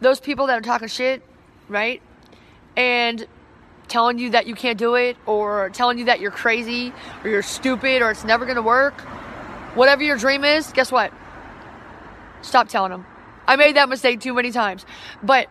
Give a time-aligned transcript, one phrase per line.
[0.00, 1.22] those people that are talking shit,
[1.68, 2.02] right?
[2.76, 3.26] And
[3.88, 6.92] telling you that you can't do it or telling you that you're crazy
[7.22, 9.00] or you're stupid or it's never going to work,
[9.74, 11.12] whatever your dream is, guess what?
[12.42, 13.06] Stop telling them.
[13.46, 14.84] I made that mistake too many times.
[15.22, 15.48] But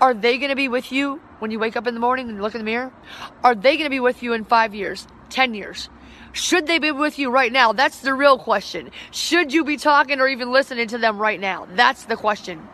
[0.00, 2.40] are they going to be with you when you wake up in the morning and
[2.40, 2.92] look in the mirror?
[3.44, 5.88] Are they going to be with you in five years, 10 years?
[6.32, 7.72] Should they be with you right now?
[7.72, 8.90] That's the real question.
[9.10, 11.66] Should you be talking or even listening to them right now?
[11.74, 12.68] That's the question.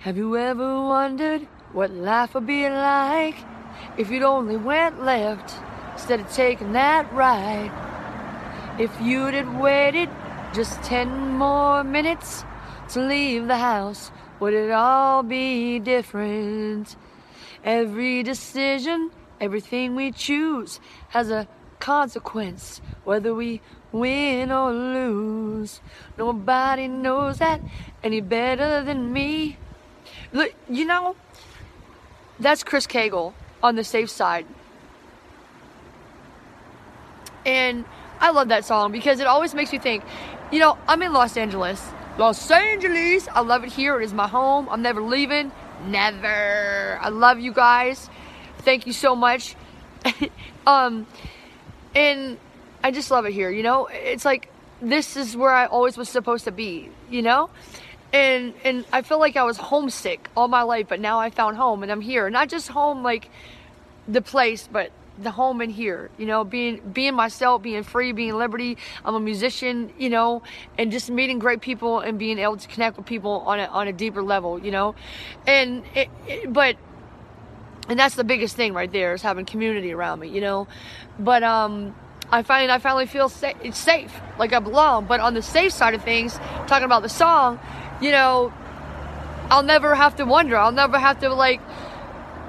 [0.00, 1.42] Have you ever wondered
[1.74, 3.36] what life would be like
[3.98, 5.54] if you'd only went left
[5.92, 7.70] instead of taking that right?
[8.78, 10.08] If you'd have waited
[10.54, 12.46] just 10 more minutes
[12.94, 16.96] to leave the house, would it all be different?
[17.62, 21.46] Every decision, everything we choose has a
[21.78, 23.60] consequence, whether we
[23.92, 25.82] win or lose.
[26.16, 27.60] Nobody knows that
[28.02, 29.58] any better than me.
[30.32, 31.16] Look, you know,
[32.38, 34.46] that's Chris Cagle on the safe side.
[37.44, 37.84] And
[38.20, 40.04] I love that song because it always makes me think,
[40.52, 41.82] you know, I'm in Los Angeles.
[42.18, 43.28] Los Angeles.
[43.28, 44.00] I love it here.
[44.00, 44.68] It is my home.
[44.70, 45.52] I'm never leaving.
[45.86, 46.98] Never.
[47.00, 48.10] I love you guys.
[48.58, 49.56] Thank you so much.
[50.66, 51.06] um,
[51.94, 52.38] and
[52.84, 53.86] I just love it here, you know?
[53.86, 54.50] It's like
[54.82, 57.50] this is where I always was supposed to be, you know?
[58.12, 61.56] And and I feel like I was homesick all my life, but now I found
[61.56, 62.28] home and I'm here.
[62.28, 63.30] Not just home like
[64.08, 64.90] the place, but
[65.22, 68.78] the home in here, you know, being being myself, being free, being liberty.
[69.04, 70.42] I'm a musician, you know,
[70.78, 73.86] and just meeting great people and being able to connect with people on a on
[73.86, 74.94] a deeper level, you know,
[75.46, 76.76] and it, it, but
[77.88, 80.68] and that's the biggest thing right there is having community around me, you know.
[81.18, 81.94] But um,
[82.30, 85.06] I find I finally feel sa- it's safe, like I belong.
[85.06, 86.34] But on the safe side of things,
[86.66, 87.58] talking about the song,
[88.00, 88.52] you know,
[89.50, 90.56] I'll never have to wonder.
[90.56, 91.60] I'll never have to like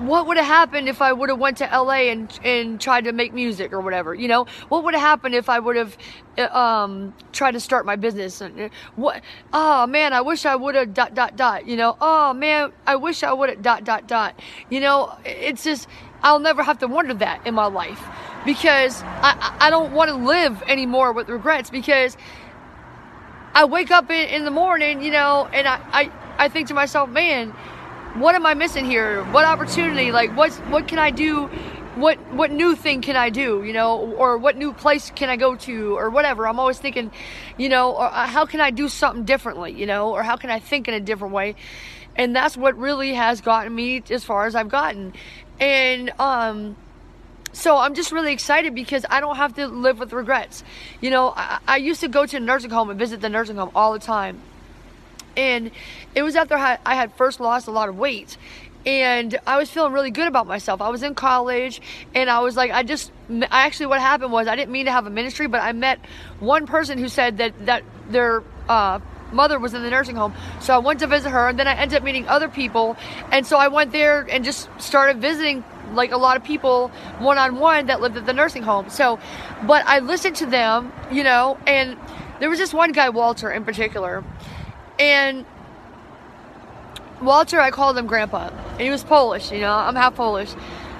[0.02, 3.12] what would have happened if I would have went to LA and and tried to
[3.12, 4.14] make music or whatever?
[4.14, 5.98] You know, what would have happened if I would have
[6.38, 8.42] uh, um, tried to start my business?
[8.42, 9.22] And uh, what?
[9.54, 11.68] Oh man, I wish I would have dot dot dot.
[11.68, 14.40] You know, oh man, I wish I would have dot dot dot.
[14.70, 15.88] You know, it's just
[16.24, 18.04] I'll never have to wonder that in my life
[18.46, 22.18] because I I don't want to live anymore with regrets because
[23.54, 26.12] I wake up in, in the morning, you know, and I, I
[26.46, 27.54] I think to myself, man
[28.16, 29.24] what am I missing here?
[29.26, 30.12] What opportunity?
[30.12, 31.48] Like, what's what can I do?
[31.96, 33.64] What what new thing can I do?
[33.64, 36.48] You know, or what new place can I go to, or whatever.
[36.48, 37.12] I'm always thinking,
[37.58, 39.72] you know, or uh, how can I do something differently?
[39.74, 41.56] You know, or how can I think in a different way?
[42.16, 45.14] And that's what really has gotten me as far as I've gotten.
[45.60, 46.76] And um,
[47.54, 50.64] so I'm just really excited because I don't have to live with regrets.
[51.02, 53.58] You know, I, I used to go to a nursing home and visit the nursing
[53.58, 54.42] home all the time
[55.36, 55.72] and
[56.16, 58.38] it was after I had first lost a lot of weight.
[58.84, 60.82] And I was feeling really good about myself.
[60.82, 61.82] I was in college
[62.16, 64.92] and I was like, I just, I actually, what happened was I didn't mean to
[64.92, 66.00] have a ministry, but I met
[66.40, 69.00] one person who said that, that their, uh,
[69.32, 70.34] mother was in the nursing home.
[70.60, 72.96] So I went to visit her and then I ended up meeting other people.
[73.32, 77.38] And so I went there and just started visiting like a lot of people one
[77.38, 78.90] on one that lived at the nursing home.
[78.90, 79.20] So,
[79.68, 81.98] but I listened to them, you know, and
[82.40, 84.24] there was this one guy, Walter in particular,
[85.00, 85.46] and
[87.22, 89.52] Walter, I called him Grandpa, and he was Polish.
[89.52, 90.54] You know, I'm half Polish.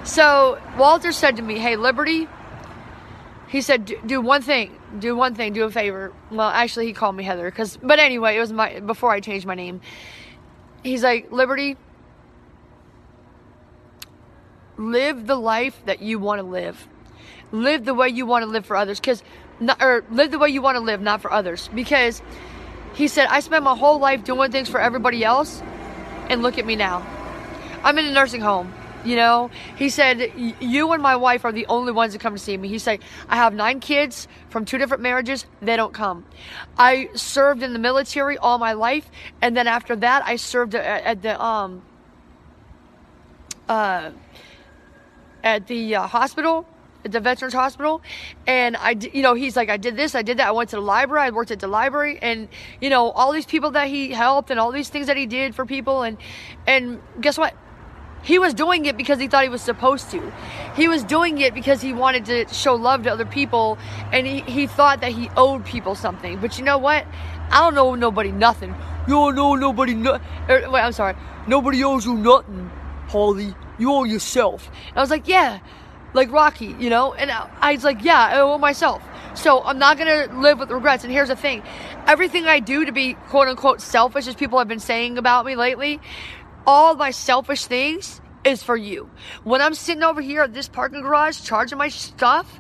[0.04, 2.28] So Walter said to me, "Hey, Liberty."
[3.52, 4.78] He said, "Do one thing.
[4.98, 5.54] Do one thing.
[5.54, 7.78] Do a favor." Well, actually, he called me Heather, because.
[7.78, 9.82] But anyway, it was my before I changed my name.
[10.84, 11.76] He's like, "Liberty,
[14.78, 16.88] live the life that you want to live.
[17.52, 19.22] Live the way you want to live for others, because,
[19.82, 22.22] or live the way you want to live, not for others, because."
[22.94, 25.64] He said, I spent my whole life doing things for everybody else,
[26.28, 27.06] and look at me now.
[27.86, 28.74] I'm in a nursing home.
[29.04, 32.40] You know, he said, You and my wife are the only ones that come to
[32.40, 32.68] see me.
[32.68, 35.46] He said, I have nine kids from two different marriages.
[35.62, 36.26] They don't come.
[36.78, 39.10] I served in the military all my life.
[39.42, 41.82] And then after that, I served at, at the, um,
[43.68, 44.12] uh,
[45.44, 46.68] at the uh, hospital
[47.04, 48.02] at the Veterans Hospital,
[48.46, 50.48] and I, you know, he's like, I did this, I did that.
[50.48, 52.48] I went to the library, I worked at the library, and
[52.80, 55.56] you know, all these people that he helped, and all these things that he did
[55.56, 56.18] for people, and
[56.68, 57.56] and guess what?
[58.24, 60.34] He was doing it because he thought he was supposed to.
[60.76, 63.78] He was doing it because he wanted to show love to other people,
[64.12, 66.40] and he, he thought that he owed people something.
[66.40, 67.06] But you know what?
[67.50, 68.76] I don't owe nobody nothing.
[69.08, 70.20] You don't owe nobody no.
[70.50, 71.16] Er, wait, I'm sorry.
[71.48, 72.70] Nobody owes you nothing,
[73.08, 73.56] Holly.
[73.80, 74.70] You owe yourself.
[74.90, 75.60] And I was like, yeah
[76.14, 77.14] like Rocky, you know?
[77.14, 79.04] And I was like, yeah, I owe myself.
[79.34, 81.04] So I'm not gonna live with regrets.
[81.04, 81.64] And here's the thing
[82.06, 85.56] everything I do to be quote unquote selfish, as people have been saying about me
[85.56, 86.02] lately,
[86.66, 89.10] all my selfish things is for you.
[89.44, 92.60] When I'm sitting over here at this parking garage charging my stuff,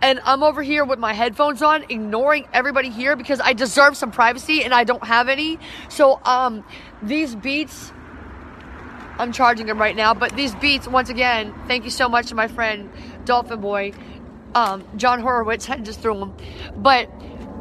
[0.00, 4.10] and I'm over here with my headphones on, ignoring everybody here because I deserve some
[4.10, 5.58] privacy and I don't have any.
[5.88, 6.64] So, um,
[7.02, 7.92] these beats,
[9.18, 12.34] I'm charging them right now, but these beats, once again, thank you so much to
[12.34, 12.90] my friend
[13.24, 13.92] Dolphin Boy,
[14.54, 16.34] um, John Horowitz, I just threw them.
[16.76, 17.10] But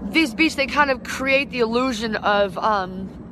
[0.04, 3.23] these beats, they kind of create the illusion of, um,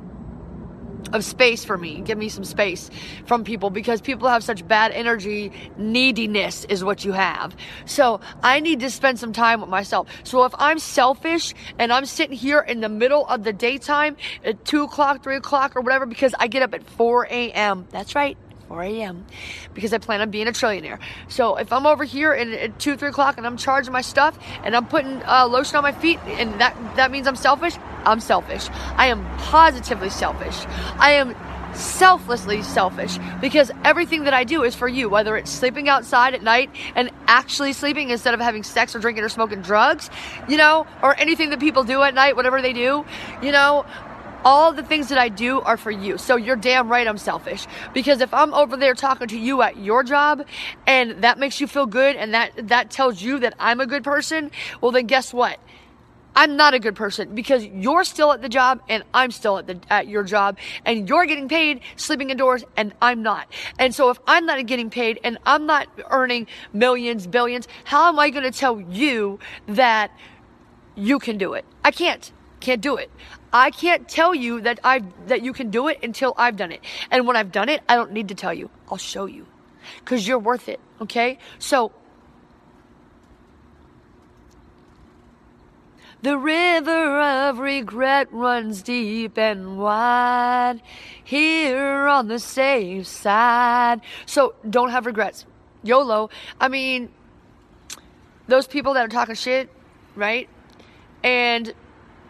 [1.14, 2.02] of space for me.
[2.02, 2.90] Give me some space
[3.26, 5.52] from people because people have such bad energy.
[5.78, 7.56] Neediness is what you have.
[7.86, 10.08] So I need to spend some time with myself.
[10.24, 14.64] So if I'm selfish and I'm sitting here in the middle of the daytime at
[14.66, 18.38] 2 o'clock, 3 o'clock, or whatever, because I get up at 4 a.m., that's right.
[18.72, 19.26] 4 a.m.
[19.74, 21.00] because I plan on being a trillionaire.
[21.28, 24.40] So if I'm over here and at 2, 3 o'clock and I'm charging my stuff
[24.64, 27.76] and I'm putting uh, lotion on my feet and that, that means I'm selfish,
[28.06, 28.70] I'm selfish.
[28.96, 30.66] I am positively selfish.
[30.98, 31.36] I am
[31.74, 36.44] selflessly selfish because everything that I do is for you, whether it's sleeping outside at
[36.44, 40.10] night and actually sleeping instead of having sex or drinking or smoking drugs,
[40.50, 43.06] you know, or anything that people do at night, whatever they do,
[43.42, 43.86] you know,
[44.44, 46.18] all the things that I do are for you.
[46.18, 47.68] So you're damn right I'm selfish.
[47.94, 50.46] Because if I'm over there talking to you at your job
[50.88, 54.04] and that makes you feel good and that that tells you that I'm a good
[54.04, 54.52] person,
[54.82, 55.60] well then guess what?
[56.36, 59.68] I'm not a good person because you're still at the job and I'm still at
[59.68, 63.48] the at your job and you're getting paid sleeping indoors and I'm not.
[63.78, 68.20] And so if I'm not getting paid and I'm not earning millions, billions, how am
[68.20, 70.12] I going to tell you that
[70.96, 71.66] you can do it?
[71.84, 72.32] I can't.
[72.60, 73.10] Can't do it.
[73.52, 76.82] I can't tell you that I that you can do it until I've done it.
[77.10, 78.70] And when I've done it, I don't need to tell you.
[78.90, 79.48] I'll show you.
[80.06, 81.40] Cuz you're worth it, okay?
[81.60, 81.92] So
[86.24, 90.82] The river of regret runs deep and wide
[91.24, 94.02] here on the safe side.
[94.28, 95.48] So don't have regrets.
[95.82, 96.30] YOLO.
[96.60, 97.10] I mean,
[98.48, 99.72] those people that are talking shit,
[100.16, 100.48] right?
[101.24, 101.74] And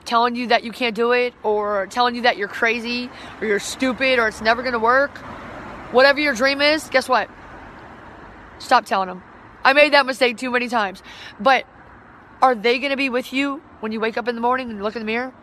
[0.06, 3.10] telling you that you can't do it or telling you that you're crazy
[3.42, 5.18] or you're stupid or it's never going to work,
[5.92, 7.30] whatever your dream is, guess what?
[8.60, 9.22] Stop telling them.
[9.66, 11.04] I made that mistake too many times.
[11.42, 11.66] But
[12.42, 14.82] are they going to be with you when you wake up in the morning and
[14.82, 15.34] look in the mirror?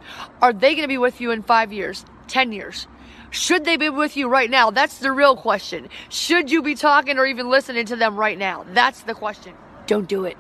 [0.40, 2.87] Are they going to be with you in five years, 10 years?
[3.31, 4.70] Should they be with you right now?
[4.70, 5.88] That's the real question.
[6.08, 8.64] Should you be talking or even listening to them right now?
[8.73, 9.55] That's the question.
[9.87, 10.37] Don't do it.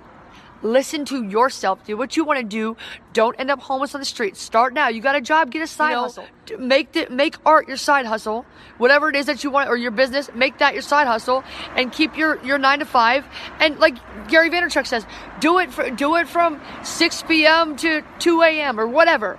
[0.62, 1.84] Listen to yourself.
[1.84, 2.76] Do what you want to do.
[3.12, 4.36] Don't end up homeless on the street.
[4.36, 4.88] Start now.
[4.88, 5.50] You got a job.
[5.50, 6.26] Get a side you know, hustle.
[6.58, 8.44] Make the, make art your side hustle.
[8.78, 11.44] Whatever it is that you want or your business, make that your side hustle
[11.76, 13.24] and keep your, your nine to five.
[13.60, 13.96] And like
[14.28, 15.06] Gary Vaynerchuk says,
[15.40, 17.76] do it for, do it from 6 p.m.
[17.76, 18.80] to 2 a.m.
[18.80, 19.38] or whatever.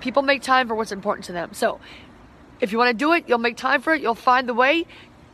[0.00, 1.52] People make time for what's important to them.
[1.52, 1.80] So
[2.60, 4.02] if you want to do it, you'll make time for it.
[4.02, 4.86] You'll find the way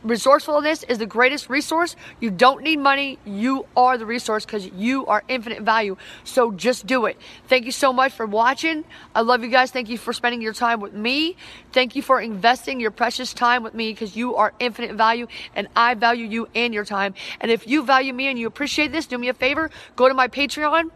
[0.05, 1.95] resourcefulness is the greatest resource.
[2.19, 3.19] You don't need money.
[3.25, 5.97] You are the resource because you are infinite value.
[6.23, 7.17] So just do it.
[7.47, 8.85] Thank you so much for watching.
[9.13, 9.71] I love you guys.
[9.71, 11.35] Thank you for spending your time with me.
[11.73, 15.67] Thank you for investing your precious time with me because you are infinite value and
[15.75, 17.15] I value you and your time.
[17.41, 20.13] And if you value me and you appreciate this, do me a favor, go to
[20.13, 20.91] my Patreon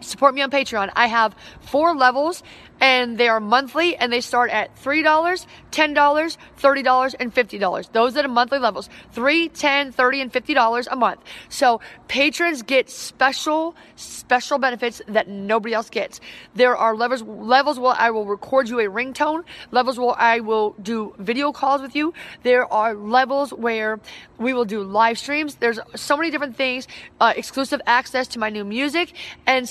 [0.00, 0.90] support me on Patreon.
[0.94, 2.42] I have four levels
[2.80, 5.02] and they are monthly and they start at $3,
[5.72, 7.92] $10, $30, and $50.
[7.92, 8.88] Those are the monthly levels.
[9.14, 11.20] $3, $10, $30, and $50 a month.
[11.48, 16.20] So patrons get special, special benefits that nobody else gets.
[16.54, 20.74] There are levels, levels where I will record you a ringtone, levels where I will
[20.80, 22.14] do video calls with you.
[22.42, 24.00] There are levels where
[24.38, 25.56] we will do live streams.
[25.56, 26.86] There's so many different things,
[27.20, 29.12] uh, exclusive access to my new music.
[29.46, 29.68] And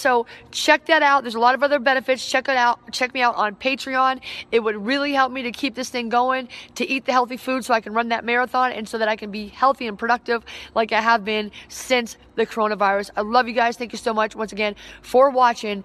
[0.52, 1.24] check that out.
[1.24, 2.28] There's a lot of other benefits.
[2.28, 4.22] Check it out check me out on Patreon.
[4.52, 7.66] It would really help me to keep this thing going, to eat the healthy food
[7.66, 10.44] so I can run that marathon and so that I can be healthy and productive
[10.76, 13.12] like I have been since the coronavirus.
[13.16, 13.78] I love you guys.
[13.78, 15.84] Thank you so much once again for watching.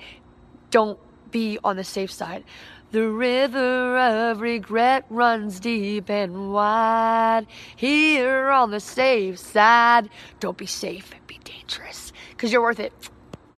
[0.71, 0.99] Don't
[1.31, 2.45] be on the safe side.
[2.93, 7.47] The river of regret runs deep and wide.
[7.75, 10.11] Here on the safe side,
[10.41, 12.93] don't be safe, be dangerous, because you're worth it.